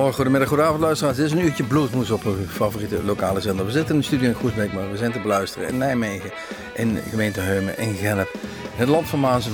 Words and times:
Goedemorgen, 0.00 0.24
goedemiddag, 0.24 0.48
goedenavond 0.48 0.82
luisteraars. 0.88 1.16
Dit 1.16 1.26
is 1.26 1.32
een 1.32 1.44
uurtje 1.44 1.64
Bluesmoes 1.64 2.10
op 2.10 2.24
uw 2.24 2.46
favoriete 2.48 3.04
lokale 3.04 3.40
zender. 3.40 3.66
We 3.66 3.72
zitten 3.72 3.94
in 3.94 4.00
de 4.00 4.06
studio 4.06 4.28
in 4.28 4.34
Groesbeek, 4.34 4.72
maar 4.72 4.90
we 4.90 4.96
zijn 4.96 5.12
te 5.12 5.20
beluisteren 5.20 5.68
in 5.68 5.78
Nijmegen, 5.78 6.30
in 6.74 6.98
gemeente 7.08 7.40
Heumen, 7.40 7.78
in 7.78 7.94
Gennep, 7.94 8.28
in 8.32 8.40
het 8.76 8.88
land 8.88 9.08
van 9.08 9.20
Maas 9.20 9.48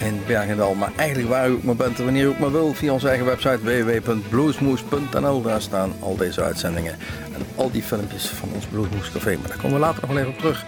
in 0.00 0.20
Bergendal. 0.26 0.74
Maar 0.74 0.92
eigenlijk 0.96 1.28
waar 1.28 1.48
u 1.48 1.52
ook 1.52 1.62
maar 1.62 1.76
bent 1.76 1.98
en 1.98 2.04
wanneer 2.04 2.24
u 2.24 2.28
ook 2.28 2.38
maar 2.38 2.52
wil, 2.52 2.74
via 2.74 2.92
onze 2.92 3.08
eigen 3.08 3.26
website 3.26 3.58
www.bluesmoes.nl. 3.62 5.42
Daar 5.42 5.62
staan 5.62 5.92
al 6.00 6.16
deze 6.16 6.42
uitzendingen 6.42 6.92
en 7.34 7.46
al 7.54 7.70
die 7.70 7.82
filmpjes 7.82 8.26
van 8.26 8.48
ons 8.54 8.66
Bluesmoes 8.66 9.10
Café. 9.10 9.36
Maar 9.36 9.48
daar 9.48 9.58
komen 9.58 9.76
we 9.76 9.84
later 9.84 10.00
nog 10.00 10.10
wel 10.10 10.18
even 10.18 10.32
op 10.32 10.38
terug. 10.38 10.64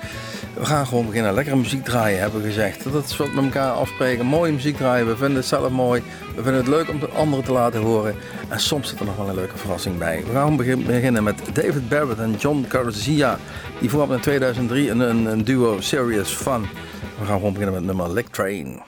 We 0.58 0.64
gaan 0.64 0.86
gewoon 0.86 1.06
beginnen. 1.06 1.34
Lekkere 1.34 1.56
muziek 1.56 1.84
draaien, 1.84 2.20
hebben 2.20 2.40
we 2.40 2.46
gezegd. 2.46 2.92
Dat 2.92 3.04
is 3.04 3.16
wat 3.16 3.28
we 3.28 3.34
met 3.34 3.44
elkaar 3.44 3.70
afspreken. 3.70 4.26
Mooie 4.26 4.52
muziek 4.52 4.76
draaien. 4.76 5.06
We 5.06 5.16
vinden 5.16 5.36
het 5.36 5.46
zelf 5.46 5.70
mooi. 5.70 6.02
We 6.34 6.42
vinden 6.42 6.54
het 6.54 6.66
leuk 6.66 6.88
om 6.88 6.98
de 6.98 7.08
anderen 7.08 7.44
te 7.44 7.52
laten 7.52 7.80
horen. 7.80 8.14
En 8.48 8.60
soms 8.60 8.88
zit 8.88 8.98
er 9.00 9.06
nog 9.06 9.16
wel 9.16 9.29
een 9.29 9.34
leuke 9.34 9.58
verrassing 9.58 9.98
bij. 9.98 10.24
We 10.26 10.32
gaan 10.32 10.56
beginnen 10.56 11.24
met 11.24 11.40
David 11.52 11.88
Barrett 11.88 12.20
en 12.20 12.34
John 12.38 12.64
Carzia. 12.68 13.38
Die 13.80 13.90
vooraf 13.90 14.10
in 14.10 14.20
2003 14.20 14.90
een, 14.90 15.00
een, 15.00 15.26
een 15.26 15.44
duo 15.44 15.80
Serious 15.80 16.30
Fun. 16.30 16.60
We 17.18 17.24
gaan 17.24 17.36
gewoon 17.36 17.52
beginnen 17.52 17.74
met 17.74 17.84
nummer 17.84 18.12
Lick 18.12 18.29
Train. 18.29 18.82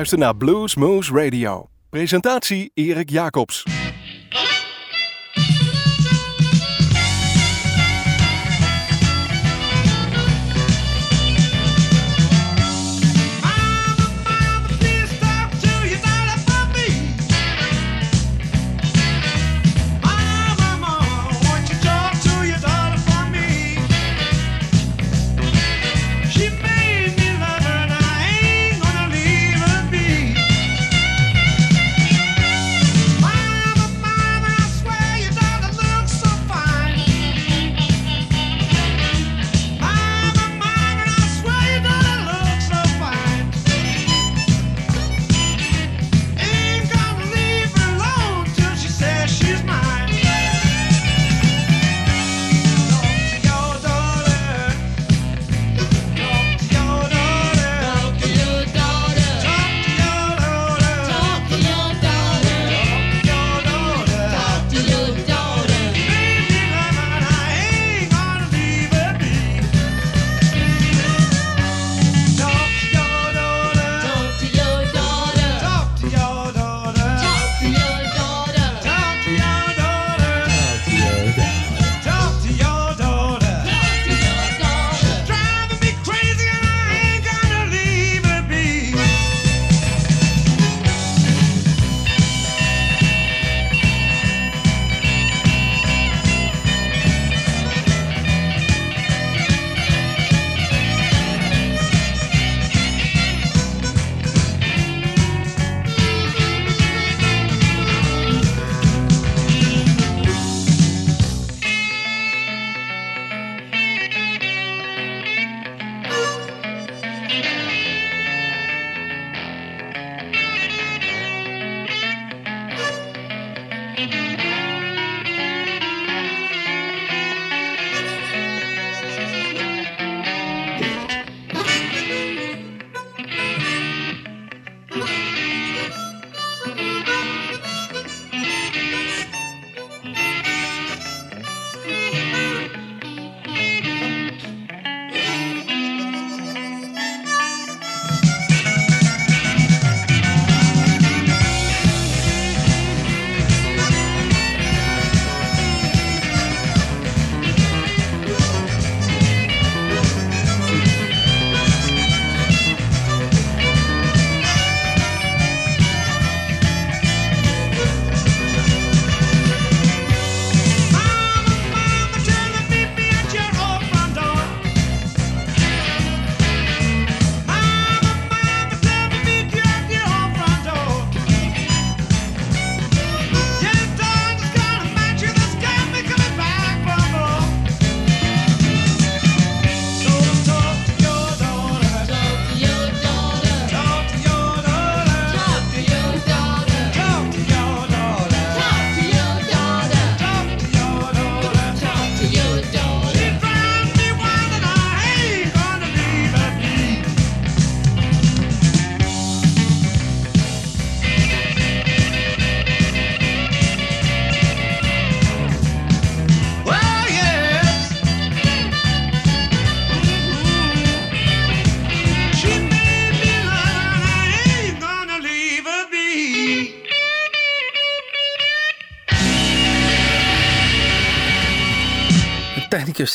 Luistert 0.00 0.20
naar 0.20 0.36
Blues 0.36 0.74
Moose 0.74 1.12
Radio. 1.12 1.68
Presentatie 1.90 2.70
Erik 2.74 3.10
Jacobs. 3.10 3.79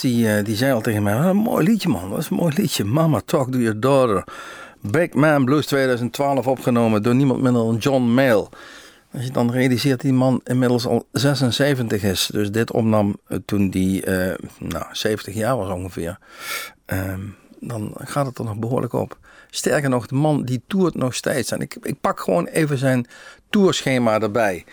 Die, 0.06 0.42
die 0.42 0.56
zei 0.56 0.74
al 0.74 0.82
tegen 0.82 1.04
mij, 1.04 1.14
een 1.14 1.38
mooi 1.38 1.66
liedje 1.66 1.90
man, 1.90 2.10
dat 2.10 2.20
is 2.20 2.30
een 2.30 2.36
mooi 2.36 2.54
liedje. 2.56 2.84
Mama 2.84 3.22
Talk 3.26 3.52
to 3.52 3.58
Your 3.58 3.80
Daughter. 3.80 4.24
Big 4.82 5.14
Man 5.14 5.46
Blues 5.46 5.66
2012 5.66 6.48
opgenomen 6.48 7.04
door 7.04 7.16
niemand 7.16 7.42
minder 7.42 7.64
dan 7.64 7.78
John 7.78 8.04
Mayle. 8.04 8.48
Als 9.14 9.24
je 9.24 9.32
dan 9.32 9.52
realiseert 9.52 10.02
die 10.02 10.14
man 10.14 10.42
inmiddels 10.44 10.86
al 10.86 11.08
76 11.12 12.04
is. 12.04 12.30
Dus 12.32 12.52
dit 12.52 12.72
opnam 12.72 13.18
toen 13.46 13.70
die 13.70 14.06
uh, 14.06 14.34
nou, 14.60 14.86
70 14.92 15.34
jaar 15.34 15.58
was 15.58 15.70
ongeveer. 15.70 16.18
Uh, 16.94 17.14
dan 17.60 17.94
gaat 17.98 18.26
het 18.26 18.38
er 18.38 18.46
nog 18.46 18.58
behoorlijk 18.58 18.94
op. 18.94 19.18
Sterker 19.50 19.90
nog, 19.90 20.08
de 20.08 20.16
man 20.16 20.44
die 20.44 20.62
toert 20.68 20.96
nog 20.96 21.16
steeds. 21.16 21.52
En 21.52 21.60
ik, 21.60 21.78
ik 21.82 22.02
pak 22.02 22.20
gewoon 22.20 22.46
even 22.46 22.78
zijn 22.78 23.08
tourschema 23.50 24.20
erbij. 24.20 24.66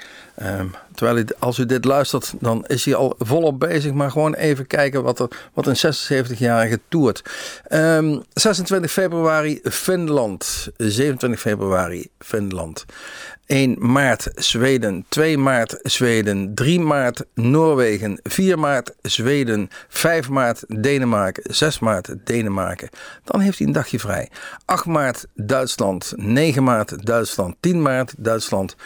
Um, 0.42 0.74
terwijl 0.94 1.24
als 1.38 1.58
u 1.58 1.66
dit 1.66 1.84
luistert, 1.84 2.32
dan 2.40 2.64
is 2.66 2.84
hij 2.84 2.94
al 2.94 3.14
volop 3.18 3.58
bezig. 3.58 3.92
Maar 3.92 4.10
gewoon 4.10 4.34
even 4.34 4.66
kijken 4.66 5.02
wat, 5.02 5.18
er, 5.18 5.28
wat 5.52 5.66
een 5.66 5.94
76-jarige 5.94 6.80
toert. 6.88 7.22
Um, 7.68 8.22
26 8.32 8.92
februari 8.92 9.60
Finland. 9.62 10.68
27 10.76 11.40
februari 11.40 12.08
Finland. 12.18 12.84
1 13.46 13.76
maart 13.78 14.30
Zweden, 14.34 15.04
2 15.08 15.38
maart 15.38 15.78
Zweden, 15.82 16.54
3 16.54 16.80
maart 16.80 17.24
Noorwegen, 17.34 18.18
4 18.22 18.58
maart 18.58 18.94
Zweden, 19.02 19.68
5 19.88 20.28
maart 20.28 20.64
Denemarken, 20.68 21.54
6 21.54 21.78
maart 21.78 22.14
Denemarken. 22.24 22.88
Dan 23.24 23.40
heeft 23.40 23.58
hij 23.58 23.66
een 23.66 23.72
dagje 23.72 23.98
vrij. 23.98 24.28
8 24.64 24.86
maart 24.86 25.26
Duitsland, 25.34 26.12
9 26.16 26.62
maart 26.62 27.06
Duitsland, 27.06 27.56
10 27.60 27.82
maart 27.82 28.14
Duitsland. 28.18 28.76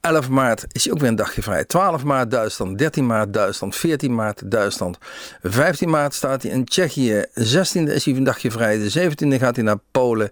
11 0.00 0.28
maart 0.28 0.64
is 0.72 0.84
hij 0.84 0.92
ook 0.92 0.98
weer 0.98 1.08
een 1.08 1.16
dagje 1.16 1.42
vrij. 1.42 1.64
12 1.64 2.04
maart 2.04 2.30
Duitsland, 2.30 2.78
13 2.78 3.06
maart 3.06 3.32
Duitsland, 3.32 3.76
14 3.76 4.14
maart 4.14 4.50
Duitsland. 4.50 4.98
15 5.42 5.90
maart 5.90 6.14
staat 6.14 6.42
hij 6.42 6.50
in 6.50 6.64
Tsjechië. 6.64 7.24
16e 7.34 7.92
is 7.92 8.04
hij 8.04 8.14
een 8.14 8.24
dagje 8.24 8.50
vrij. 8.50 8.78
De 8.78 9.10
17e 9.10 9.38
gaat 9.38 9.56
hij 9.56 9.64
naar 9.64 9.78
Polen. 9.90 10.30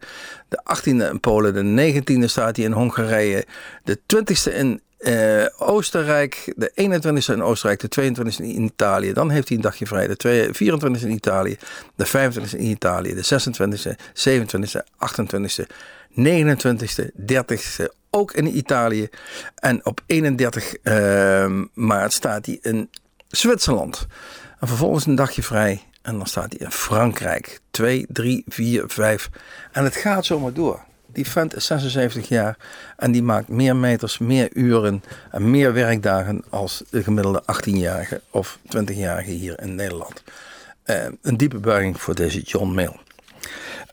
De 0.49 0.61
18e 0.77 1.11
in 1.11 1.21
Polen. 1.21 1.55
De 1.55 1.93
19e 2.03 2.25
staat 2.25 2.57
hij 2.57 2.65
in 2.65 2.73
Hongarije. 2.73 3.45
De 3.85 3.99
20e 3.99 4.55
in 4.55 4.81
uh, 4.99 5.47
Oostenrijk, 5.59 6.53
de 6.57 6.71
21e 6.71 7.33
in 7.33 7.43
Oostenrijk, 7.43 7.81
de 7.81 8.13
22e 8.13 8.37
in 8.37 8.65
Italië. 8.65 9.13
Dan 9.13 9.31
heeft 9.31 9.49
hij 9.49 9.57
een 9.57 9.63
dagje 9.63 9.87
vrij. 9.87 10.07
De 10.07 10.53
24e 10.55 11.03
in 11.03 11.11
Italië, 11.11 11.57
de 11.95 12.07
25e 12.07 12.51
in 12.57 12.71
Italië, 12.71 13.15
de 13.15 13.25
26e, 13.25 13.91
27e, 14.29 14.81
28e, 14.99 15.67
29e, 16.17 17.11
30e 17.33 17.87
ook 18.11 18.33
in 18.33 18.57
Italië. 18.57 19.09
En 19.55 19.87
op 19.87 20.01
31 20.07 20.75
uh, 20.83 21.63
maart 21.75 22.13
staat 22.13 22.47
hij 22.47 22.59
in 22.63 22.91
Zwitserland. 23.29 24.07
En 24.61 24.69
vervolgens 24.69 25.07
een 25.07 25.15
dagje 25.15 25.43
vrij. 25.43 25.83
En 26.03 26.17
dan 26.17 26.27
staat 26.27 26.53
hij 26.53 26.67
in 26.67 26.73
Frankrijk. 26.73 27.61
2, 27.71 28.07
3, 28.09 28.45
4, 28.49 28.85
5. 28.87 29.31
En 29.73 29.85
het 29.85 29.97
gaat 29.97 30.25
zomaar 30.25 30.53
door. 30.53 30.85
Die 31.07 31.27
vent 31.27 31.57
is 31.57 31.67
76 31.67 32.29
jaar 32.29 32.57
en 32.97 33.13
die 33.13 33.23
maakt 33.23 33.49
meer 33.49 33.77
meters, 33.77 34.19
meer 34.19 34.49
uren 34.53 35.03
en 35.31 35.51
meer 35.51 35.73
werkdagen 35.73 36.45
als 36.49 36.83
de 36.91 37.03
gemiddelde 37.03 37.43
18-jarige 37.43 38.21
of 38.31 38.59
20-jarige 38.77 39.31
hier 39.31 39.61
in 39.63 39.75
Nederland. 39.75 40.23
Uh, 40.85 41.05
een 41.23 41.37
diepe 41.37 41.59
buiging 41.59 42.01
voor 42.01 42.15
deze 42.15 42.41
John 42.41 42.75
Mill. 42.75 42.97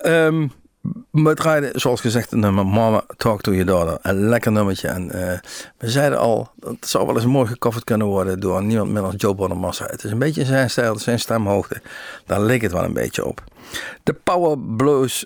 Um, 0.06 0.51
we 1.12 1.34
draaiden, 1.34 1.80
zoals 1.80 2.02
gezegd, 2.02 2.32
een 2.32 2.40
nummer 2.40 2.66
Mama 2.68 3.04
Talk 3.18 3.42
to 3.42 3.52
Your 3.52 3.66
Daughter. 3.66 3.98
Een 4.02 4.28
lekker 4.30 4.52
nummertje. 4.52 4.88
En 4.88 5.04
uh, 5.06 5.12
we 5.78 5.90
zeiden 5.90 6.20
al, 6.20 6.52
het 6.60 6.88
zou 6.88 7.06
wel 7.06 7.16
eens 7.16 7.25
mooi 7.25 7.48
gecoverd 7.48 7.84
kunnen 7.84 8.08
worden 8.08 8.40
door 8.40 8.63
niemand 8.63 8.92
minder 8.92 9.04
dan 9.04 9.16
Joe 9.16 9.36
Bonamassa. 9.36 9.86
Het 9.86 10.04
is 10.04 10.12
een 10.12 10.20
beetje 10.20 10.46
zijn 10.46 10.70
stijl, 10.70 11.00
zijn 11.00 11.20
stemhoogte. 11.20 11.82
Daar 12.25 12.42
leek 12.42 12.62
het 12.62 12.72
wel 12.72 12.84
een 12.84 12.94
beetje 12.94 13.25
op. 13.25 13.44
De 14.04 14.13
Power 14.13 14.60
Blues 14.60 15.25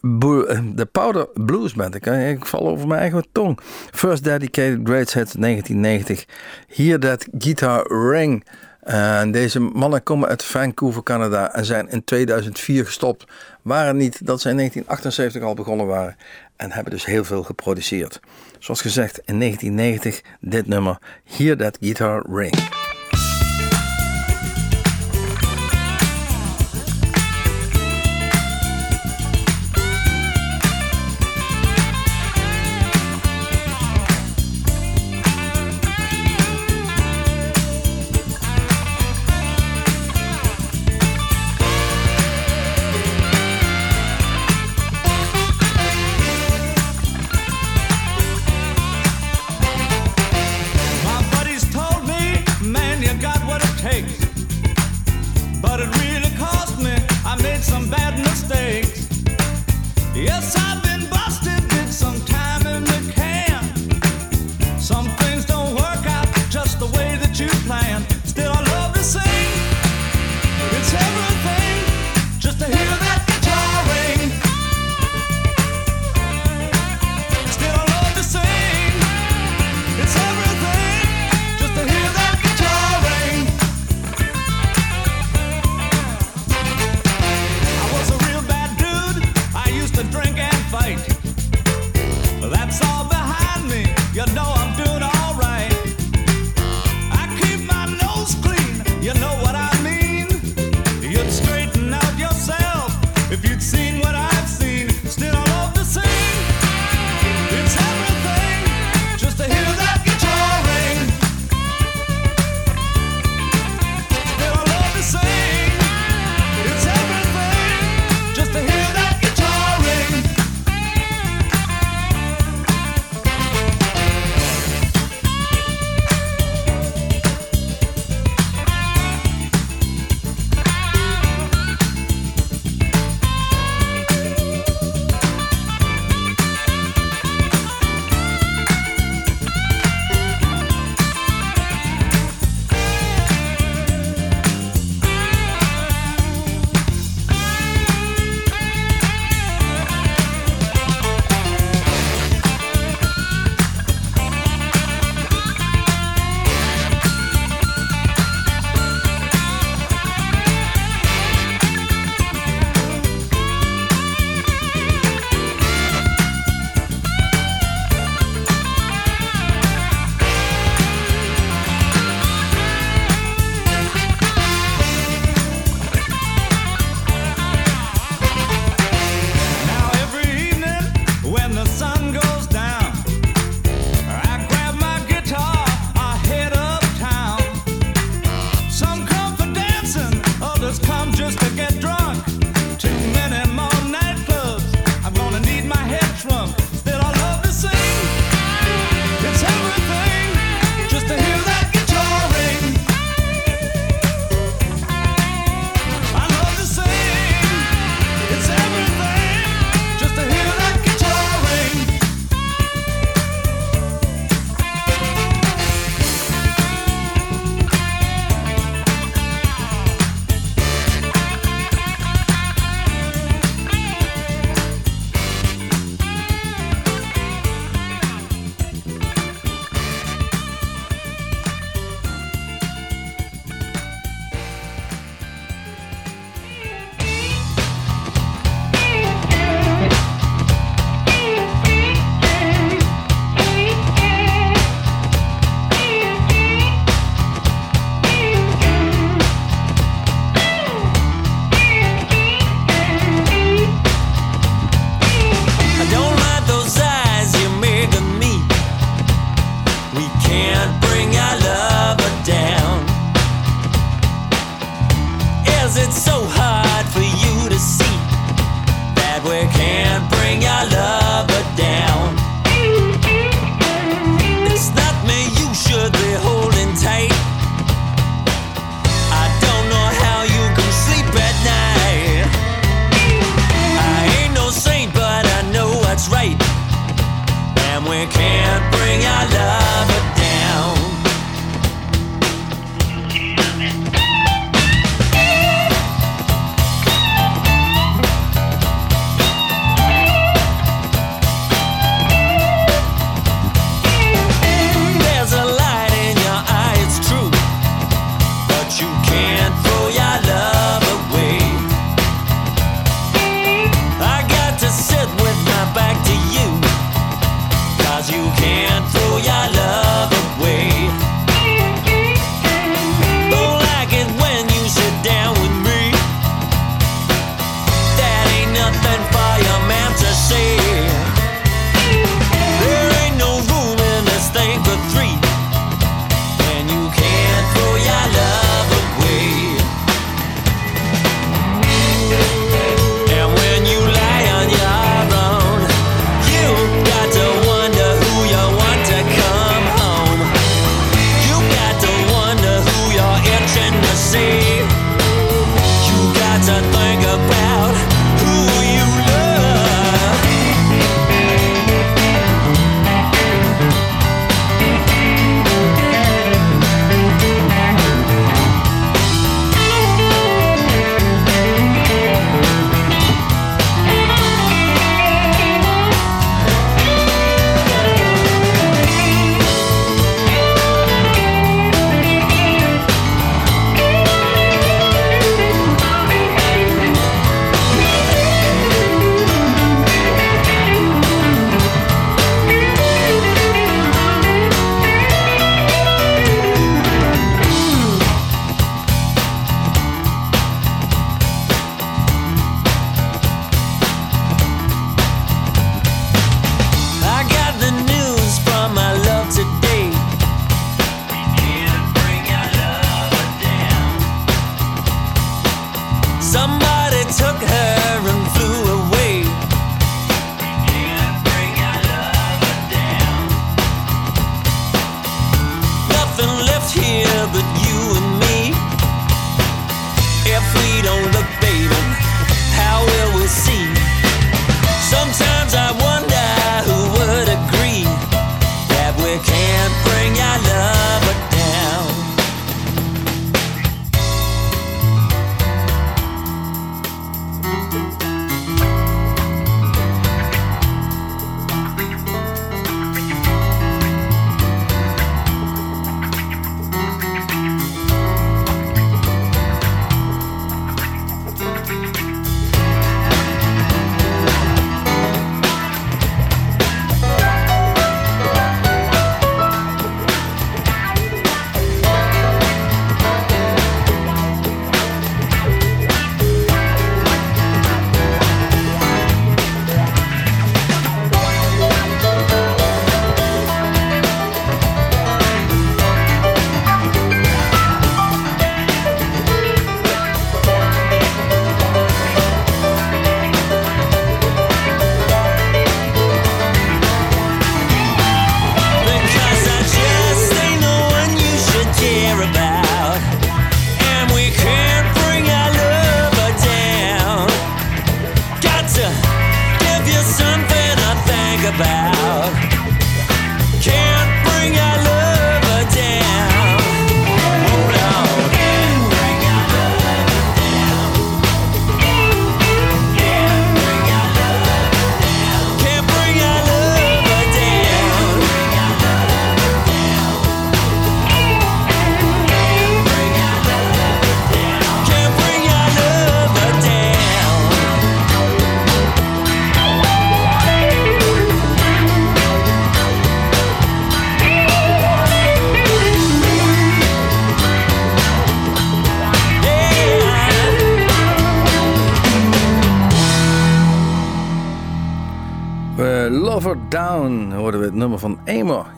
de 0.00 0.88
Powder 0.92 1.28
Blues 1.34 1.74
Band. 1.74 1.94
Ik, 1.94 2.06
ik 2.06 2.46
val 2.46 2.68
over 2.68 2.86
mijn 2.86 3.00
eigen 3.00 3.24
tong. 3.32 3.58
First 3.92 4.24
Dedicated 4.24 4.80
Great 4.84 5.12
Hits 5.12 5.32
1990. 5.32 6.26
Hear 6.68 6.98
That 6.98 7.26
Guitar 7.38 8.10
Ring. 8.10 8.44
Deze 9.30 9.60
mannen 9.60 10.02
komen 10.02 10.28
uit 10.28 10.44
Vancouver, 10.44 11.02
Canada 11.02 11.54
en 11.54 11.64
zijn 11.64 11.88
in 11.88 12.04
2004 12.04 12.84
gestopt. 12.84 13.24
Waren 13.62 13.96
niet 13.96 14.26
dat 14.26 14.40
ze 14.40 14.48
in 14.48 14.56
1978 14.56 15.42
al 15.42 15.54
begonnen 15.54 15.86
waren 15.86 16.16
en 16.56 16.72
hebben 16.72 16.92
dus 16.92 17.04
heel 17.04 17.24
veel 17.24 17.42
geproduceerd. 17.42 18.20
Zoals 18.58 18.80
gezegd 18.80 19.18
in 19.24 19.38
1990 19.38 20.22
dit 20.40 20.66
nummer 20.66 20.98
Hear 21.24 21.56
That 21.56 21.76
Guitar 21.80 22.24
Ring. 22.30 22.85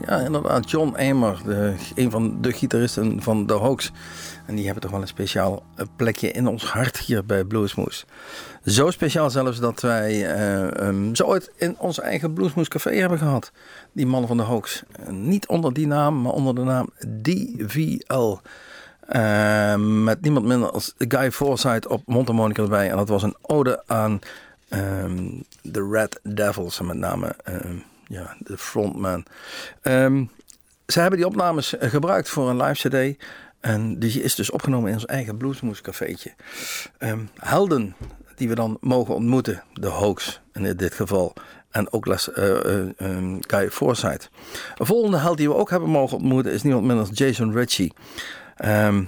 Ja, 0.09 0.19
inderdaad, 0.19 0.69
John 0.69 0.95
Amer, 0.97 1.41
de, 1.45 1.73
een 1.95 2.11
van 2.11 2.41
de 2.41 2.51
gitaristen 2.51 3.21
van 3.21 3.45
The 3.45 3.53
Hoax. 3.53 3.91
En 4.45 4.55
die 4.55 4.65
hebben 4.65 4.81
toch 4.81 4.91
wel 4.91 5.01
een 5.01 5.07
speciaal 5.07 5.63
eh, 5.75 5.85
plekje 5.95 6.31
in 6.31 6.47
ons 6.47 6.63
hart 6.63 6.97
hier 6.97 7.25
bij 7.25 7.43
Bluesmoes. 7.43 8.05
Zo 8.65 8.89
speciaal 8.91 9.29
zelfs 9.29 9.59
dat 9.59 9.81
wij 9.81 10.33
eh, 10.33 10.93
zo 11.13 11.23
ooit 11.23 11.51
in 11.55 11.75
ons 11.77 11.99
eigen 11.99 12.33
Bluesmoes 12.33 12.67
Café 12.67 12.95
hebben 12.95 13.17
gehad. 13.17 13.51
Die 13.91 14.05
man 14.05 14.27
van 14.27 14.37
The 14.37 14.43
Hoax. 14.43 14.83
Eh, 14.91 15.07
niet 15.07 15.47
onder 15.47 15.73
die 15.73 15.87
naam, 15.87 16.21
maar 16.21 16.33
onder 16.33 16.55
de 16.55 16.63
naam 16.63 16.89
DVL. 17.21 18.37
Met 19.77 20.21
niemand 20.21 20.45
minder 20.45 20.71
als 20.71 20.93
Guy 20.97 21.31
Forsyth 21.31 21.87
op 21.87 22.01
mondharmonica 22.05 22.61
erbij. 22.61 22.89
En 22.89 22.97
dat 22.97 23.09
was 23.09 23.23
een 23.23 23.35
ode 23.41 23.83
aan 23.85 24.19
ehm, 24.69 25.27
de 25.61 25.89
Red 25.91 26.19
Devils. 26.23 26.81
Met 26.81 26.97
name 26.97 27.35
ehm, 27.43 27.75
ja, 28.09 28.35
de 28.39 28.57
frontman. 28.57 29.25
Ehm 29.81 30.23
ze 30.91 30.99
hebben 30.99 31.19
die 31.19 31.27
opnames 31.27 31.77
eh, 31.77 31.89
gebruikt 31.89 32.29
voor 32.29 32.49
een 32.49 32.61
live 32.61 32.89
cd. 32.89 33.23
En 33.59 33.99
die 33.99 34.21
is 34.21 34.35
dus 34.35 34.49
opgenomen 34.49 34.87
in 34.89 34.95
ons 34.95 35.05
eigen 35.05 35.37
Bluesmoes 35.37 35.81
cafeetje. 35.81 36.33
Ehm, 36.97 37.19
helden 37.35 37.95
die 38.35 38.49
we 38.49 38.55
dan 38.55 38.77
mogen 38.81 39.15
ontmoeten. 39.15 39.63
De 39.73 39.87
Hoax 39.87 40.41
in 40.53 40.77
dit 40.77 40.93
geval. 40.93 41.33
En 41.69 41.93
ook 41.93 42.05
Les, 42.05 42.31
eh, 42.31 42.65
eh, 42.65 42.89
ehm, 42.97 43.37
Guy. 43.39 43.69
Een 44.77 44.85
volgende 44.85 45.17
held 45.17 45.37
die 45.37 45.47
we 45.47 45.55
ook 45.55 45.69
hebben 45.69 45.89
mogen 45.89 46.17
ontmoeten 46.17 46.51
is 46.51 46.63
niemand 46.63 46.85
minder 46.85 47.05
dan 47.05 47.13
Jason 47.13 47.51
Ritchie. 47.51 47.93
Ehm, 48.55 49.03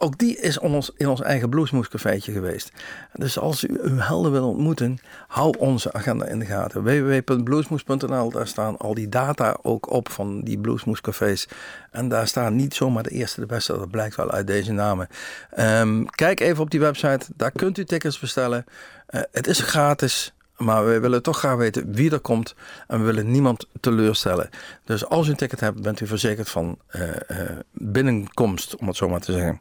ook 0.00 0.18
die 0.18 0.38
is 0.38 0.58
ons, 0.58 0.90
in 0.96 1.08
ons 1.08 1.20
eigen 1.20 1.48
Bluesmoes-cafeetje 1.48 2.32
geweest. 2.32 2.72
Dus 3.12 3.38
als 3.38 3.64
u 3.64 3.80
uw 3.82 3.98
helden 3.98 4.32
wil 4.32 4.48
ontmoeten, 4.48 4.98
hou 5.28 5.58
onze 5.58 5.92
agenda 5.92 6.26
in 6.26 6.38
de 6.38 6.44
gaten. 6.44 6.82
www.bluesmoes.nl, 6.82 8.30
daar 8.30 8.46
staan 8.46 8.76
al 8.76 8.94
die 8.94 9.08
data 9.08 9.58
ook 9.62 9.90
op 9.90 10.10
van 10.10 10.40
die 10.40 10.58
Bluesmoes-cafés. 10.58 11.48
En 11.90 12.08
daar 12.08 12.26
staan 12.26 12.56
niet 12.56 12.74
zomaar 12.74 13.02
de 13.02 13.10
eerste 13.10 13.40
de 13.40 13.46
beste, 13.46 13.72
dat 13.72 13.90
blijkt 13.90 14.16
wel 14.16 14.30
uit 14.30 14.46
deze 14.46 14.72
namen. 14.72 15.08
Ehm, 15.50 16.04
kijk 16.04 16.40
even 16.40 16.62
op 16.62 16.70
die 16.70 16.80
website, 16.80 17.26
daar 17.36 17.52
kunt 17.52 17.78
u 17.78 17.84
tickets 17.84 18.18
bestellen. 18.18 18.64
Eh, 19.06 19.20
het 19.32 19.46
is 19.46 19.60
gratis. 19.60 20.32
Maar 20.60 20.86
we 20.86 21.00
willen 21.00 21.22
toch 21.22 21.38
graag 21.38 21.56
weten 21.56 21.92
wie 21.92 22.10
er 22.10 22.20
komt. 22.20 22.54
En 22.86 22.98
we 22.98 23.04
willen 23.04 23.30
niemand 23.30 23.66
teleurstellen. 23.80 24.48
Dus 24.84 25.06
als 25.06 25.26
u 25.26 25.30
een 25.30 25.36
ticket 25.36 25.60
hebt, 25.60 25.82
bent 25.82 26.00
u 26.00 26.06
verzekerd 26.06 26.48
van 26.48 26.78
eh, 26.86 27.08
eh, 27.26 27.58
binnenkomst, 27.72 28.76
om 28.76 28.86
het 28.86 28.96
zo 28.96 29.08
maar 29.08 29.20
te 29.20 29.32
zeggen. 29.32 29.60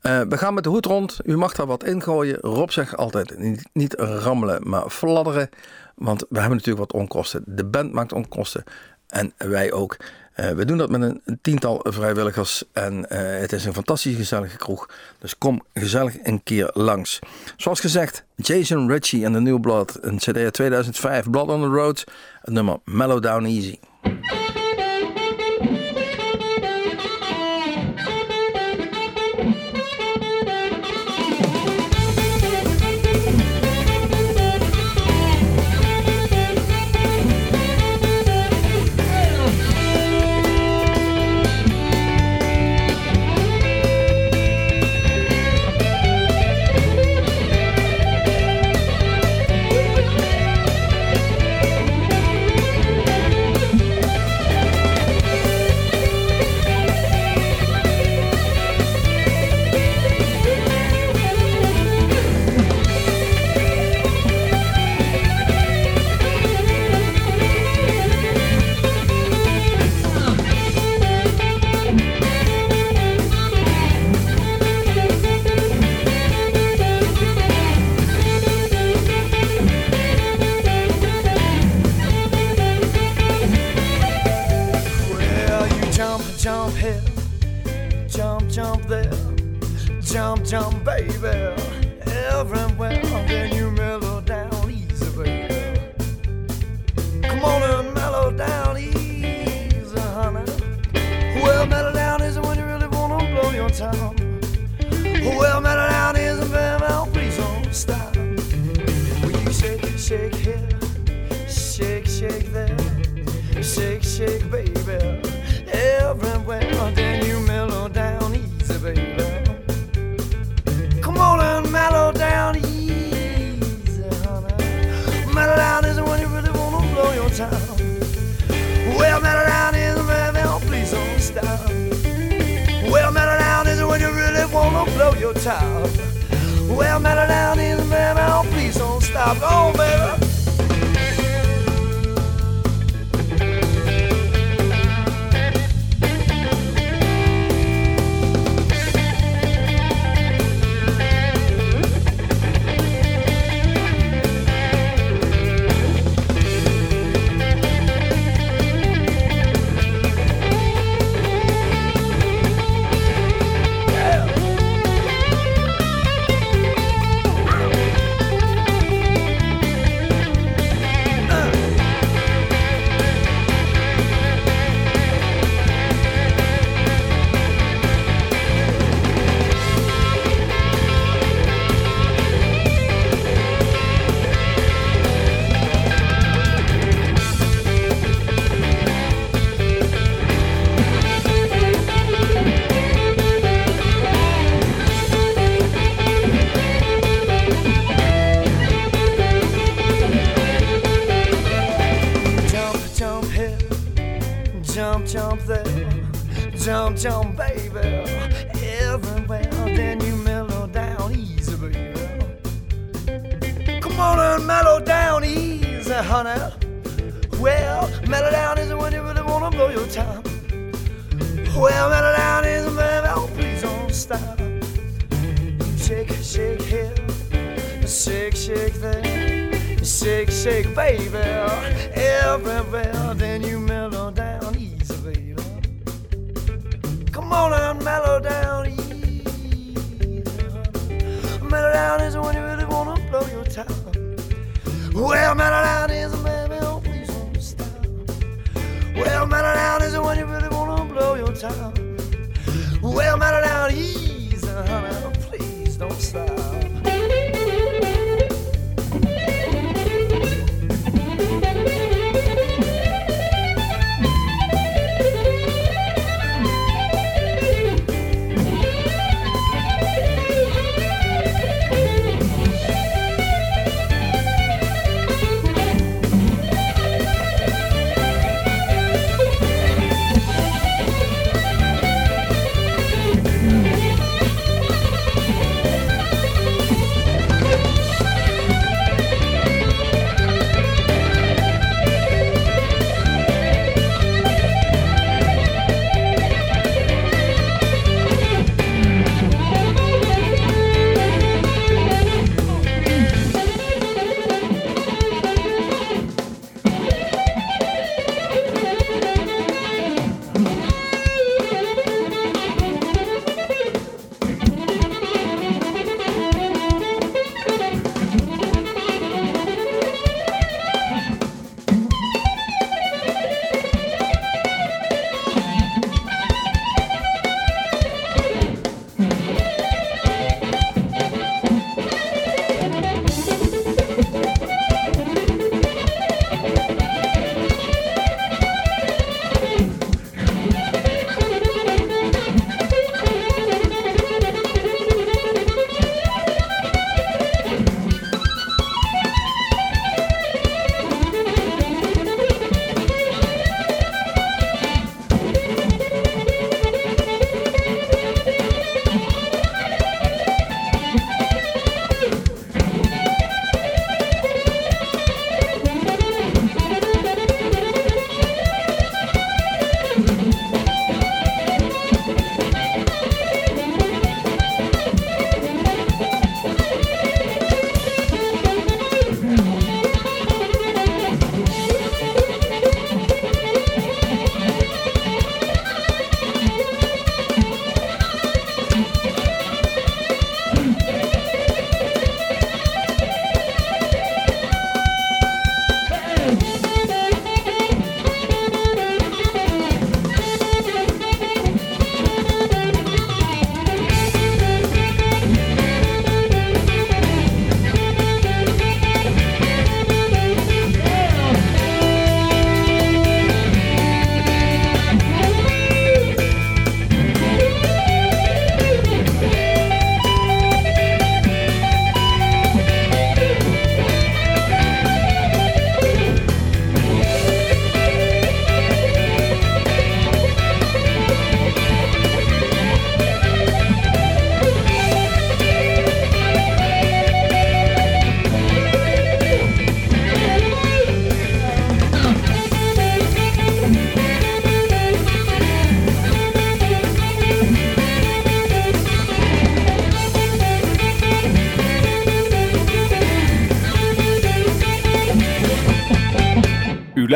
Eh, 0.00 0.20
we 0.20 0.38
gaan 0.38 0.54
met 0.54 0.64
de 0.64 0.70
hoed 0.70 0.86
rond. 0.86 1.20
U 1.24 1.36
mag 1.36 1.54
daar 1.54 1.66
wat 1.66 1.84
ingooien. 1.84 2.38
Rob 2.40 2.70
zegt 2.70 2.96
altijd 2.96 3.38
niet, 3.38 3.68
niet 3.72 3.94
rammelen, 3.98 4.68
maar 4.68 4.90
fladderen. 4.90 5.48
Want 5.94 6.20
we 6.28 6.38
hebben 6.38 6.56
natuurlijk 6.56 6.90
wat 6.90 7.00
onkosten. 7.00 7.42
De 7.46 7.64
band 7.64 7.92
maakt 7.92 8.12
onkosten. 8.12 8.64
En 9.06 9.32
wij 9.36 9.72
ook. 9.72 9.96
Eh, 10.32 10.50
we 10.50 10.64
doen 10.64 10.78
dat 10.78 10.90
met 10.90 11.02
een, 11.02 11.38
tiental 11.42 11.80
vrijwilligers. 11.88 12.64
En 12.72 13.10
eh, 13.10 13.40
het 13.40 13.52
is 13.52 13.64
een 13.64 13.74
fantastisch 13.74 14.16
gezellige 14.16 14.56
kroeg. 14.56 14.88
Dus 15.18 15.38
kom 15.38 15.62
gezellig 15.74 16.16
een 16.22 16.42
keer 16.42 16.70
langs. 16.72 17.18
Zoals 17.56 17.80
gezegd, 17.80 18.24
Jason 18.36 18.88
Ritchie 18.88 19.24
en 19.24 19.32
The 19.32 19.40
New 19.40 19.60
Blood. 19.60 19.98
Een 20.00 20.18
CD 20.18 20.36
uit 20.36 20.54
2005. 20.54 21.30
Blood 21.30 21.48
on 21.48 21.60
the 21.60 21.66
Road. 21.66 22.04
Het 22.40 22.54
nummer 22.54 22.78
Mellow 22.84 23.22
Down 23.22 23.44
Easy. 23.44 23.78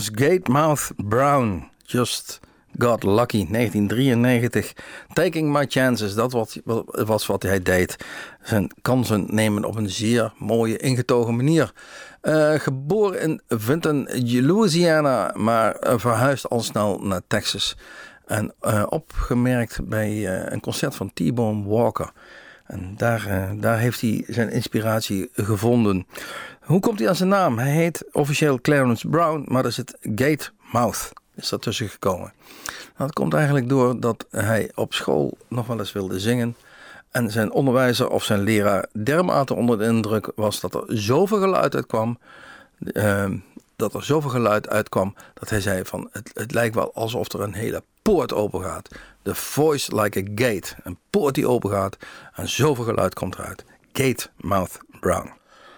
Gatemouth 0.00 0.92
Brown, 0.96 1.70
Just 1.82 2.40
Got 2.78 3.02
Lucky, 3.02 3.46
1993. 3.50 4.72
Taking 5.12 5.52
My 5.52 5.66
Chances, 5.68 6.14
dat 6.14 6.32
was 7.06 7.26
wat 7.26 7.42
hij 7.42 7.62
deed. 7.62 7.96
Zijn 8.42 8.70
kansen 8.82 9.26
nemen 9.30 9.64
op 9.64 9.76
een 9.76 9.90
zeer 9.90 10.32
mooie, 10.38 10.76
ingetogen 10.76 11.36
manier. 11.36 11.72
Eh, 12.20 12.54
geboren 12.54 13.20
in 13.20 13.40
Vinton, 13.48 14.08
Louisiana, 14.22 15.32
maar 15.34 15.74
eh, 15.74 15.98
verhuisd 15.98 16.48
al 16.48 16.60
snel 16.60 16.98
naar 16.98 17.20
Texas. 17.26 17.76
En 18.26 18.54
eh, 18.60 18.82
opgemerkt 18.88 19.88
bij 19.88 20.28
een 20.52 20.60
concert 20.60 20.94
van 20.94 21.12
T-Bone 21.12 21.68
Walker. 21.68 22.10
En 22.66 22.94
daar, 22.96 23.52
daar 23.60 23.78
heeft 23.78 24.00
hij 24.00 24.24
zijn 24.28 24.50
inspiratie 24.50 25.28
gevonden. 25.32 26.06
Hoe 26.66 26.80
komt 26.80 26.98
hij 26.98 27.08
aan 27.08 27.16
zijn 27.16 27.28
naam? 27.28 27.58
Hij 27.58 27.70
heet 27.70 28.04
officieel 28.12 28.60
Clarence 28.60 29.08
Brown, 29.08 29.44
maar 29.48 29.64
er 29.64 29.72
zit 29.72 29.96
Gatemouth 30.00 31.12
is 31.34 31.48
daartussen 31.48 31.88
gekomen. 31.88 32.32
Dat 32.96 33.12
komt 33.12 33.34
eigenlijk 33.34 33.68
door 33.68 34.00
dat 34.00 34.26
hij 34.30 34.70
op 34.74 34.94
school 34.94 35.36
nog 35.48 35.66
wel 35.66 35.78
eens 35.78 35.92
wilde 35.92 36.20
zingen. 36.20 36.56
En 37.10 37.30
zijn 37.30 37.52
onderwijzer 37.52 38.08
of 38.08 38.24
zijn 38.24 38.40
leraar 38.40 38.86
dermate 38.92 39.54
onder 39.54 39.78
de 39.78 39.84
indruk 39.84 40.32
was 40.34 40.60
dat 40.60 40.74
er 40.74 40.82
zoveel 40.86 41.38
geluid 41.38 41.74
uitkwam. 41.74 42.18
ehm, 42.92 43.36
dat 43.76 43.94
er 43.94 44.04
zoveel 44.04 44.30
geluid 44.30 44.68
uitkwam 44.68 45.14
dat 45.34 45.50
hij 45.50 45.60
zei 45.60 45.84
van 45.84 46.08
het, 46.12 46.30
het 46.34 46.52
lijkt 46.52 46.74
wel 46.74 46.94
alsof 46.94 47.32
er 47.32 47.40
een 47.40 47.54
hele 47.54 47.82
poort 48.02 48.32
open 48.32 48.62
gaat. 48.62 48.88
The 49.22 49.34
voice 49.34 50.00
like 50.02 50.20
a 50.20 50.22
gate. 50.34 50.74
Een 50.82 50.98
poort 51.10 51.34
die 51.34 51.48
open 51.48 51.70
gaat 51.70 51.96
en 52.34 52.48
zoveel 52.48 52.84
geluid 52.84 53.14
komt 53.14 53.34
eruit. 53.34 53.64
Gate 53.92 54.28
Mouth 54.36 54.78
Brown. 55.00 55.35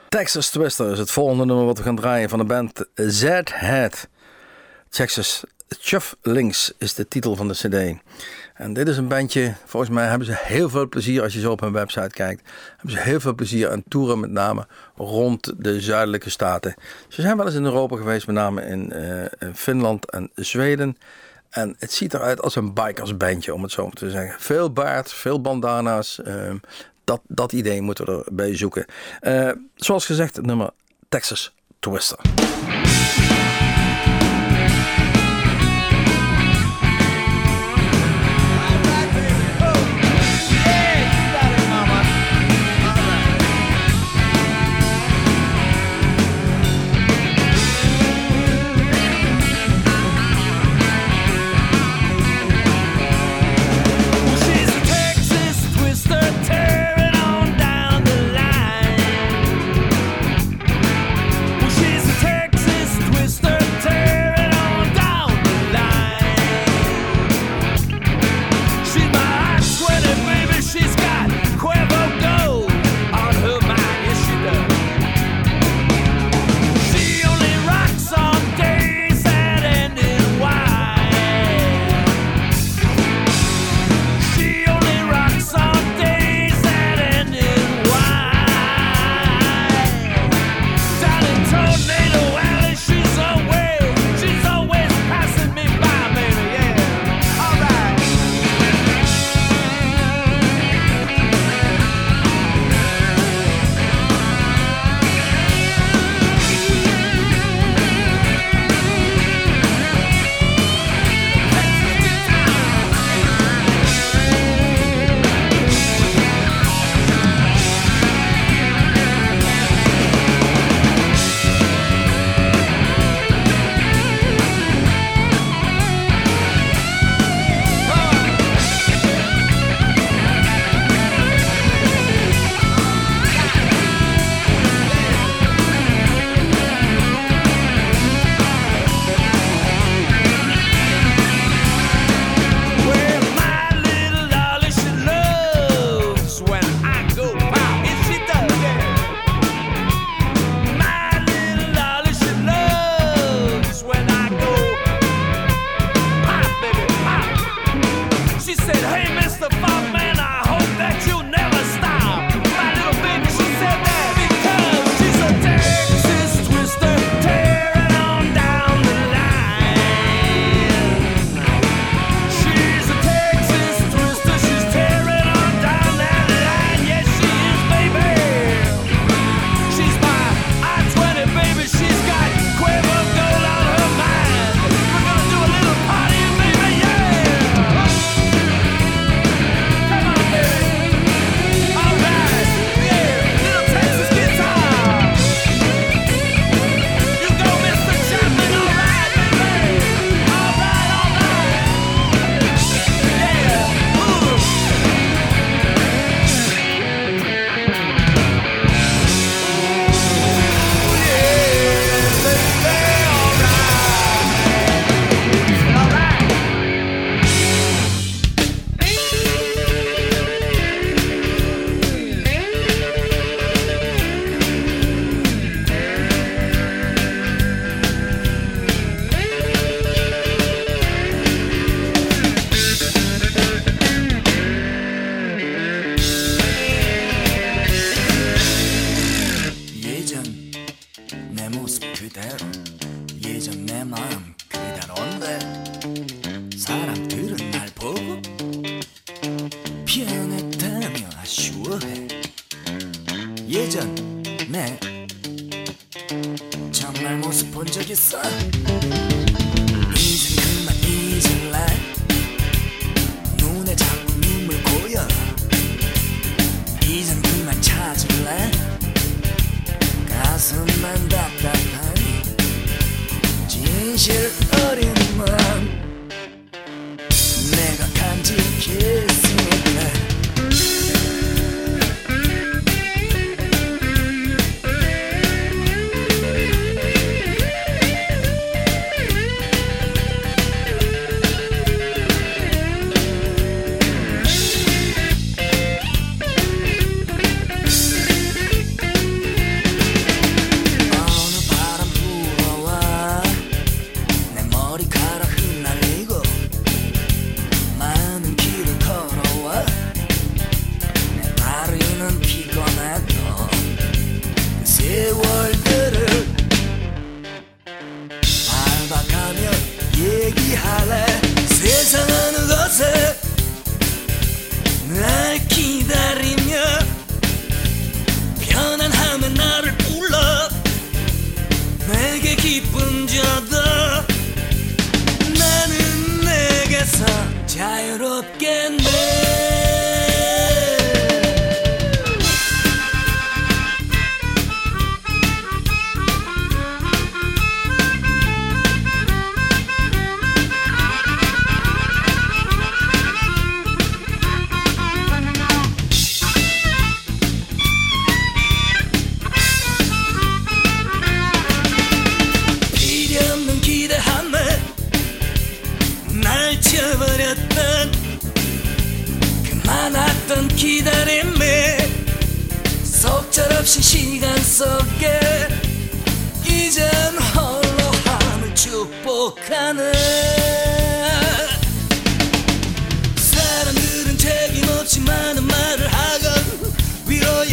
Texas 0.08 0.50
Twister 0.50 0.90
is 0.92 0.98
het 0.98 1.10
volgende 1.10 1.44
nummer 1.44 1.64
wat 1.64 1.78
we 1.78 1.84
gaan 1.84 1.96
draaien 1.96 2.28
van 2.28 2.38
de 2.38 2.44
band 2.44 2.84
Z-Head. 2.94 4.08
Texas 4.88 5.44
Chuff 5.68 6.16
Links 6.22 6.72
is 6.78 6.94
de 6.94 7.08
titel 7.08 7.36
van 7.36 7.48
de 7.48 7.54
cd. 7.54 8.00
En 8.54 8.72
dit 8.72 8.88
is 8.88 8.96
een 8.96 9.08
bandje, 9.08 9.54
volgens 9.64 9.92
mij 9.92 10.06
hebben 10.06 10.26
ze 10.26 10.34
heel 10.36 10.68
veel 10.68 10.88
plezier 10.88 11.22
als 11.22 11.32
je 11.34 11.40
zo 11.40 11.50
op 11.50 11.60
hun 11.60 11.72
website 11.72 12.10
kijkt. 12.10 12.50
Hebben 12.76 12.90
ze 12.90 12.98
heel 12.98 13.20
veel 13.20 13.34
plezier 13.34 13.70
aan 13.70 13.82
toeren, 13.88 14.20
met 14.20 14.30
name 14.30 14.66
rond 14.96 15.52
de 15.56 15.80
zuidelijke 15.80 16.30
staten. 16.30 16.74
Ze 17.08 17.22
zijn 17.22 17.36
wel 17.36 17.46
eens 17.46 17.54
in 17.54 17.64
Europa 17.64 17.96
geweest, 17.96 18.26
met 18.26 18.36
name 18.36 18.62
in, 18.62 18.92
eh, 18.92 19.48
in 19.48 19.54
Finland 19.54 20.10
en 20.10 20.30
Zweden. 20.34 20.96
En 21.50 21.74
het 21.78 21.92
ziet 21.92 22.14
eruit 22.14 22.42
als 22.42 22.56
een 22.56 22.74
bikersbandje, 22.74 23.54
om 23.54 23.62
het 23.62 23.72
zo 23.72 23.90
te 23.90 24.10
zeggen. 24.10 24.40
Veel 24.40 24.72
baard, 24.72 25.12
veel 25.12 25.40
bandana's. 25.40 26.22
ehm, 26.22 26.56
dat, 27.08 27.20
dat 27.26 27.52
idee 27.52 27.80
moeten 27.80 28.04
we 28.06 28.24
erbij 28.24 28.56
zoeken. 28.56 28.84
Eh, 29.20 29.50
zoals 29.74 30.06
gezegd, 30.06 30.42
nummer 30.42 30.70
Texas 31.08 31.54
Twister. 31.78 32.18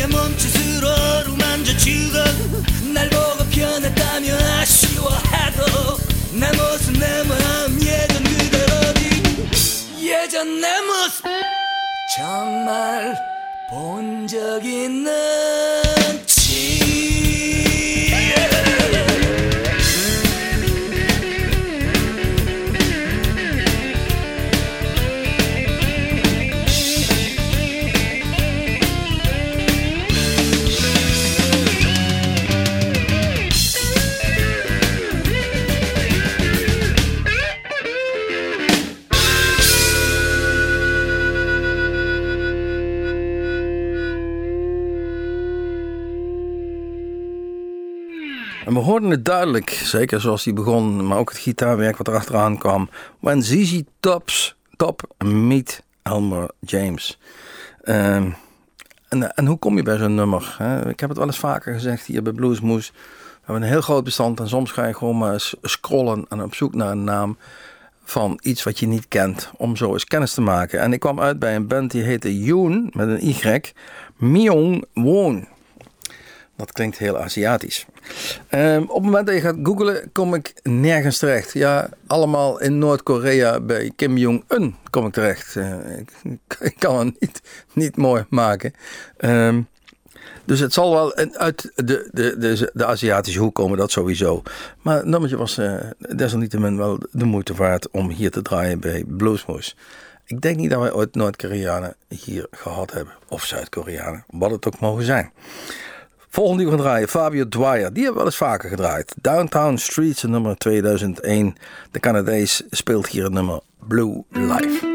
위로의 0.06 0.08
몸짓으로 0.08 0.88
어루만져주건 0.88 2.93
날 2.93 3.10
보고 3.10 3.43
변했다며 3.49 4.36
아쉬워해도 4.60 5.97
내 6.34 6.51
모습 6.53 6.97
내 6.99 7.24
마음 7.24 7.82
예전 7.82 8.24
그대로지 8.24 9.24
예전 10.06 10.62
내 10.62 10.68
모습. 10.82 11.26
정말 12.18 13.16
본 13.70 14.28
적 14.28 14.64
있는 14.64 15.12
hoorden 48.86 49.09
het 49.09 49.25
duidelijk, 49.25 49.69
zeker 49.69 50.21
zoals 50.21 50.43
die 50.43 50.53
begon, 50.53 51.07
maar 51.07 51.17
ook 51.17 51.29
het 51.29 51.38
gitaarwerk 51.38 51.97
wat 51.97 52.07
erachteraan 52.07 52.57
kwam. 52.57 52.89
When 53.19 53.43
ZZ 53.43 53.81
Tops, 53.99 54.55
Top 54.75 55.13
meet 55.25 55.83
Elmer 56.01 56.49
James. 56.59 57.19
Ehm, 57.83 58.29
en, 59.09 59.36
en 59.36 59.45
hoe 59.45 59.57
kom 59.57 59.75
je 59.75 59.83
bij 59.83 59.97
zo'n 59.97 60.15
nummer? 60.15 60.55
Hè? 60.57 60.89
Ik 60.89 60.99
heb 60.99 61.09
het 61.09 61.17
wel 61.17 61.27
eens 61.27 61.39
vaker 61.39 61.73
gezegd 61.73 62.05
hier 62.05 62.21
bij 62.21 62.33
Bluesmoes. 62.33 62.91
We 62.91 63.51
hebben 63.51 63.63
een 63.63 63.69
heel 63.69 63.81
groot 63.81 64.03
bestand 64.03 64.39
en 64.39 64.49
soms 64.49 64.71
ga 64.71 64.86
je 64.86 64.93
gewoon 64.93 65.17
maar 65.17 65.51
scrollen 65.61 66.25
en 66.29 66.43
op 66.43 66.55
zoek 66.55 66.75
naar 66.75 66.91
een 66.91 67.03
naam 67.03 67.38
van 68.03 68.39
iets 68.41 68.63
wat 68.63 68.79
je 68.79 68.88
niet 68.88 69.07
kent, 69.07 69.51
om 69.57 69.75
zo 69.75 69.93
eens 69.93 70.05
kennis 70.05 70.33
te 70.33 70.41
maken. 70.41 70.79
En 70.79 70.93
ik 70.93 70.99
kwam 70.99 71.19
uit 71.19 71.39
bij 71.39 71.55
een 71.55 71.67
band 71.67 71.91
die 71.91 72.03
heette 72.03 72.39
Yoon, 72.39 72.89
met 72.93 73.07
een 73.07 73.27
Y, 73.27 73.61
Myung 74.15 74.86
Won. 74.93 75.47
Dat 76.56 76.72
klinkt 76.72 76.97
heel 76.97 77.18
Aziatisch. 77.18 77.86
Ehm, 78.47 78.82
op 78.82 78.95
het 78.95 79.03
moment 79.03 79.26
dat 79.26 79.36
je 79.36 79.41
gaat 79.41 79.56
googlen, 79.64 80.10
kom 80.12 80.34
ik 80.34 80.53
nergens 80.64 81.18
terecht. 81.18 81.53
Ja, 81.53 81.89
allemaal 82.08 82.62
in 82.62 82.78
Noord-Korea 82.78 83.60
bij 83.60 83.91
Kim 83.95 84.18
Jong-un 84.18 84.76
kom 84.89 85.06
ik 85.06 85.14
terecht. 85.14 85.56
Eh, 85.56 85.74
ik, 86.60 86.76
kan 86.78 87.06
het 87.06 87.20
niet, 87.20 87.41
niet 87.74 87.97
mooi 87.97 88.26
maken. 88.30 88.74
Ehm, 89.18 89.62
dus 90.45 90.60
het 90.60 90.74
zal 90.74 90.91
wel 90.91 91.16
uit 91.16 91.72
de, 91.76 92.10
de, 92.12 92.38
de, 92.38 92.72
de 92.74 92.86
Aziatische 92.86 93.39
hoek 93.39 93.56
komen, 93.56 93.78
dat 93.78 93.91
sowieso. 93.91 94.41
Maar 94.82 94.95
het 94.95 95.06
nummertje 95.06 95.38
was 95.38 95.58
eh, 95.58 95.76
desalniettemin 96.16 96.78
wel 96.78 96.99
de 97.12 97.26
moeite 97.26 97.53
waard 97.53 97.89
om 97.89 98.10
hier 98.10 98.32
te 98.32 98.41
draaien 98.41 98.80
bij 98.80 99.03
Bluesmoes. 99.08 99.76
Ik 100.26 100.41
denk 100.41 100.58
niet 100.58 100.70
dat 100.70 100.82
wij 100.82 100.93
ooit 100.93 101.16
Noord-Koreanen 101.16 101.95
hier 102.08 102.47
gehad 102.51 102.91
hebben. 102.91 103.14
Of 103.28 103.43
Zuid-Koreanen, 103.43 104.24
wat 104.28 104.51
het 104.51 104.68
ook 104.68 104.80
mogen 104.80 105.03
zijn. 105.03 105.32
Volgende 106.36 106.63
die 106.63 106.71
we 106.71 106.77
gaan 106.77 106.86
draaien, 106.86 107.07
Fabio 107.07 107.47
Dwyer. 107.47 107.93
Die 107.93 108.03
hebben 108.03 108.03
we 108.03 108.13
wel 108.13 108.25
eens 108.25 108.38
vaker 108.38 108.69
gedraaid. 108.69 109.15
Downtown 109.21 109.75
Streets, 109.75 110.23
nummer 110.23 110.57
2001. 110.57 111.55
De 111.91 111.99
Canadees 111.99 112.63
speelt 112.69 113.07
hier 113.07 113.23
het 113.23 113.33
nummer 113.33 113.59
Blue 113.88 114.23
Life. 114.29 114.94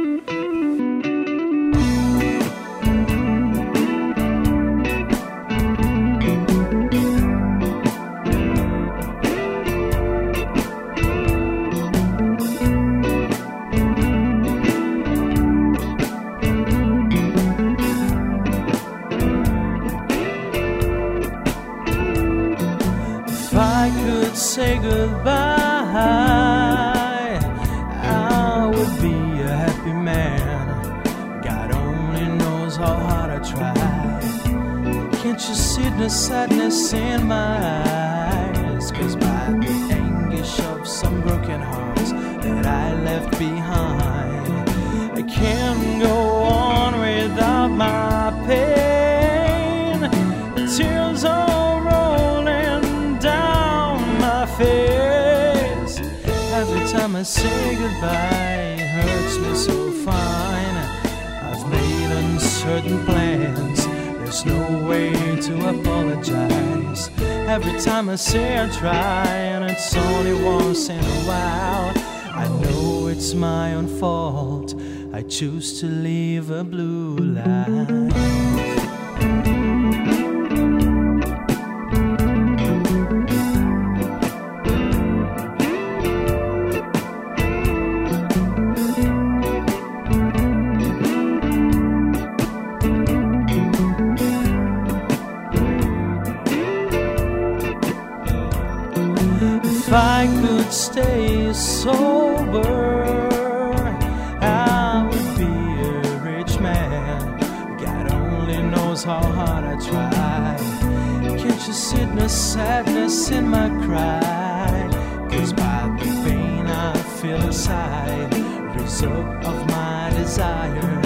See 111.72 112.04
the 112.04 112.28
sadness 112.28 113.30
in 113.30 113.48
my 113.48 113.68
cry? 113.84 114.88
Cause 115.30 115.52
by 115.52 115.94
the 115.98 116.04
pain 116.24 116.66
I 116.66 116.92
feel 117.20 117.40
inside, 117.42 118.34
result 118.74 119.44
of 119.44 119.66
my 119.68 120.10
desire. 120.16 121.02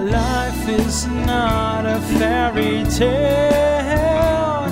Life 0.00 0.68
is 0.68 1.06
not 1.06 1.84
a 1.84 2.00
fairy 2.18 2.84
tale. 2.84 4.68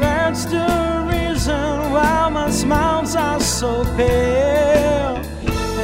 That's 0.00 0.44
the 0.44 1.08
reason 1.10 1.92
why 1.92 2.28
my 2.30 2.50
smiles 2.50 3.16
are 3.16 3.40
so 3.40 3.84
pale. 3.96 5.16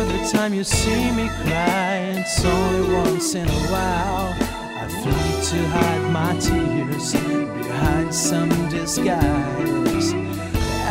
Every 0.00 0.28
time 0.30 0.54
you 0.54 0.64
see 0.64 1.10
me 1.10 1.28
cry, 1.42 2.14
it's 2.14 2.44
only 2.44 2.94
once 2.94 3.34
in 3.34 3.48
a 3.48 3.62
while. 3.72 4.49
I 5.00 5.02
flee 5.02 5.12
to 5.50 5.66
hide 5.68 6.12
my 6.12 6.36
tears 6.38 7.14
behind 7.14 8.14
some 8.14 8.50
disguise. 8.68 10.12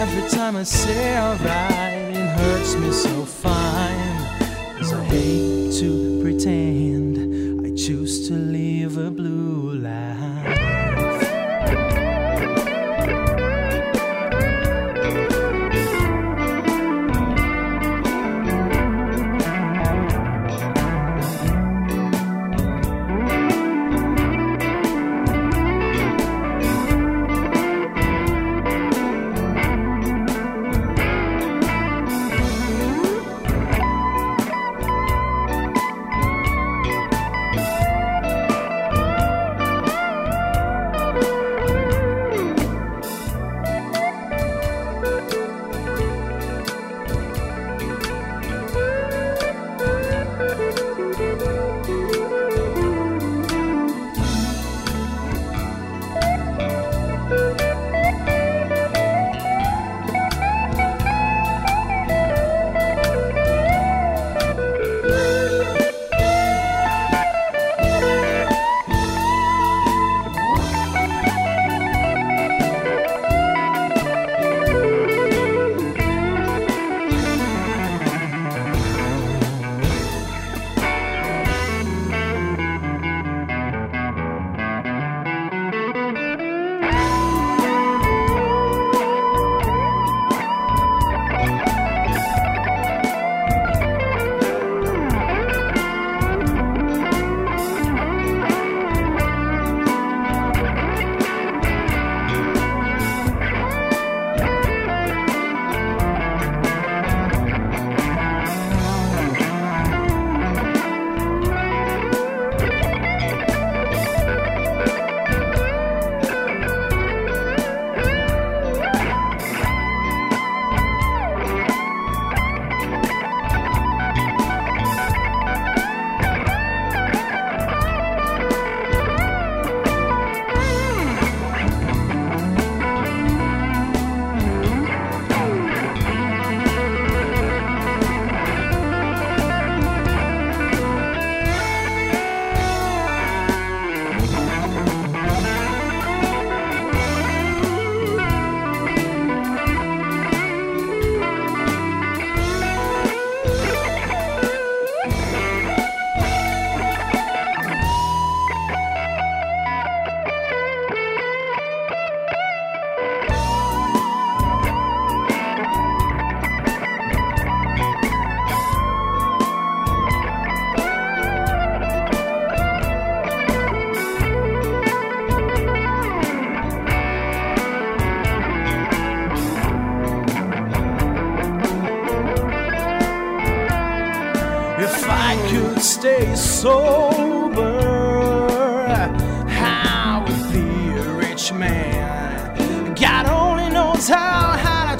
Every 0.01 0.27
time 0.31 0.55
I 0.55 0.63
say 0.63 1.15
alright, 1.19 2.17
it 2.17 2.29
hurts 2.39 2.75
me 2.77 2.91
so 2.91 3.23
fine. 3.23 4.79
Cause 4.79 4.93
I 4.93 5.03
hate 5.03 5.73
to 5.79 6.21
pretend 6.23 7.67
I 7.67 7.75
choose 7.75 8.27
to 8.29 8.33
live 8.33 8.97
a 8.97 9.11
blue 9.11 9.73
life. 9.75 10.38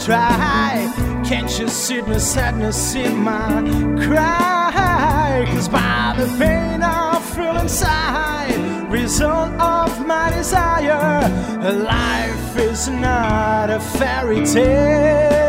try. 0.10 1.22
Can't 1.24 1.60
you 1.60 1.68
see 1.68 2.02
my 2.02 2.18
sadness 2.18 2.96
in 2.96 3.16
my 3.18 3.62
cry? 4.06 5.46
Cause 5.54 5.70
by 5.70 6.16
the 6.18 6.26
pain 6.40 6.82
I 6.82 7.20
feel 7.34 7.56
inside, 7.58 8.90
result 8.90 9.52
of 9.62 10.08
my 10.08 10.32
desire, 10.32 11.22
life 11.62 12.58
is 12.58 12.88
not 12.88 13.70
a 13.70 13.80
fairy 13.80 14.44
tale. 14.46 15.46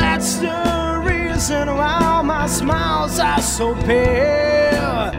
That's 0.00 0.36
the 0.36 1.02
reason 1.04 1.68
why 1.76 2.22
my 2.24 2.46
smiles 2.46 3.18
are 3.18 3.42
so 3.42 3.74
pale. 3.84 5.12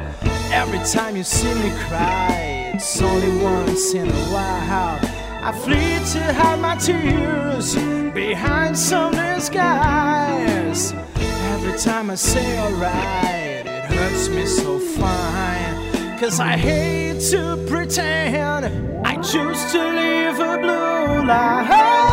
Every 0.51 0.81
time 0.91 1.15
you 1.15 1.23
see 1.23 1.53
me 1.53 1.69
cry, 1.85 2.71
it's 2.73 2.99
only 2.99 3.31
once 3.43 3.93
in 3.93 4.09
a 4.09 4.23
while. 4.33 5.12
I 5.45 5.51
flee 5.51 5.99
to 6.13 6.33
hide 6.33 6.61
my 6.61 6.75
tears 6.77 7.75
behind 8.13 8.77
some 8.77 9.11
disguise. 9.13 10.93
Every 11.51 11.77
time 11.77 12.09
I 12.09 12.15
say 12.15 12.57
alright, 12.59 13.65
it 13.65 13.83
hurts 13.91 14.29
me 14.29 14.45
so 14.45 14.79
fine. 14.79 16.17
Cause 16.17 16.39
I 16.39 16.55
hate 16.55 17.19
to 17.31 17.61
pretend 17.67 19.05
I 19.05 19.15
choose 19.21 19.69
to 19.73 19.79
live 19.79 20.39
a 20.39 20.57
blue 20.59 21.27
life. 21.27 22.12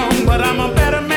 wrong, 0.00 0.26
but 0.26 0.40
I'm 0.40 0.60
a 0.60 0.74
better 0.74 1.00
man. 1.00 1.09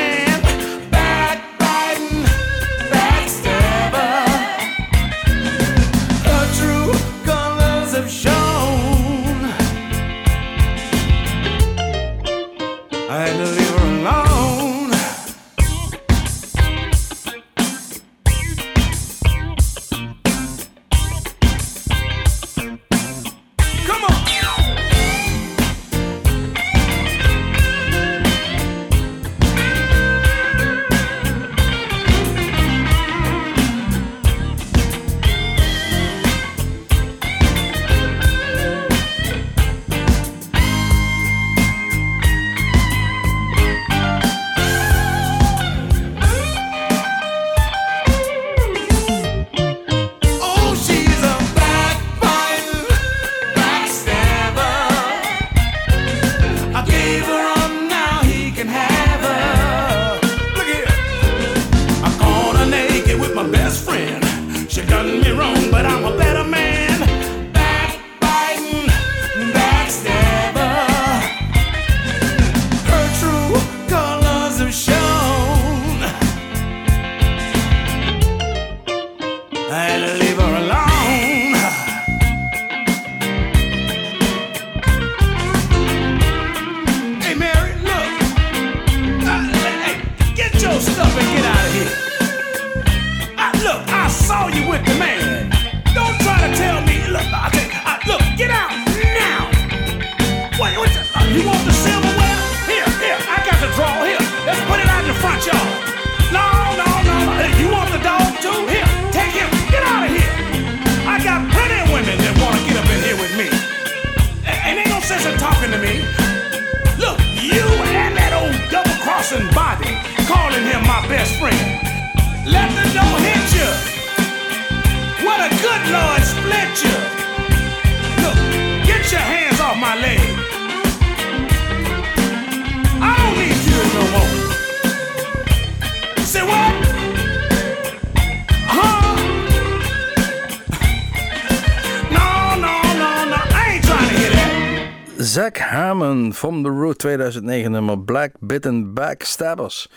Zack 145.34 145.58
Harmon 145.58 146.34
from 146.34 146.64
The 146.64 146.70
Root 146.70 146.98
2009 147.00 147.72
nummer 147.72 147.98
Black 148.00 148.32
Bitten 148.40 148.94
Backstabbers. 148.94 149.90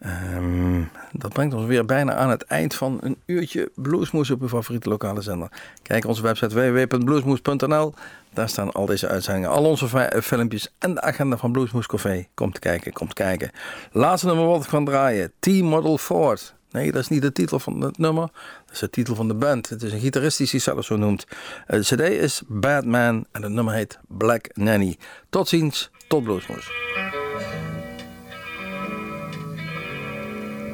Ehm, 0.00 0.82
dat 1.12 1.32
brengt 1.32 1.54
ons 1.54 1.66
weer 1.66 1.84
bijna 1.84 2.14
aan 2.14 2.30
het 2.30 2.42
eind 2.42 2.74
van 2.74 2.98
een 3.00 3.16
uurtje 3.26 3.70
Bluesmoes 3.74 4.30
op 4.30 4.40
uw 4.40 4.48
favoriete 4.48 4.88
lokale 4.88 5.20
zender. 5.20 5.48
Kijk 5.82 6.06
onze 6.06 6.22
website 6.22 6.54
www.bluesmoes.nl. 6.54 7.94
Daar 8.34 8.48
staan 8.48 8.72
al 8.72 8.86
deze 8.86 9.08
uitzendingen, 9.08 9.50
al 9.50 9.64
onze 9.64 9.88
fi- 9.88 10.20
filmpjes 10.20 10.74
en 10.78 10.94
de 10.94 11.00
agenda 11.00 11.36
van 11.36 11.52
Bluesmoes 11.52 11.86
Café. 11.86 12.26
Komt 12.34 12.58
kijken, 12.58 12.92
komt 12.92 13.12
kijken. 13.14 13.50
Laatste 13.90 14.26
nummer 14.26 14.46
wat 14.46 14.62
ik 14.64 14.68
van 14.70 14.84
draaien. 14.84 15.32
T-Model 15.40 15.98
Ford. 15.98 16.54
Nee, 16.70 16.92
dat 16.92 17.00
is 17.02 17.08
niet 17.08 17.22
de 17.22 17.32
titel 17.32 17.58
van 17.58 17.80
het 17.80 17.98
nummer. 17.98 18.28
Dat 18.72 18.82
is 18.82 18.88
de 18.88 18.90
titel 18.90 19.14
van 19.14 19.28
de 19.28 19.34
band. 19.34 19.68
Het 19.68 19.82
is 19.82 19.92
een 19.92 20.00
gitarist 20.00 20.38
die 20.38 20.46
zichzelf 20.46 20.84
zo 20.84 20.96
noemt. 20.96 21.26
Eh, 21.66 21.78
De 21.78 21.84
cd 21.84 22.00
is 22.00 22.42
Batman 22.46 23.26
en 23.32 23.42
het 23.42 23.52
nummer 23.52 23.74
heet 23.74 23.98
Black 24.08 24.48
Nanny. 24.52 24.96
Tot 25.30 25.48
ziens, 25.48 25.90
tot 26.08 26.24
Bluesmoes. 26.24 26.70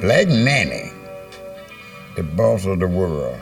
Black 0.01 0.27
Nanny, 0.27 0.93
the 2.15 2.23
boss 2.23 2.65
of 2.67 2.79
the 2.79 2.89
world. 2.89 3.37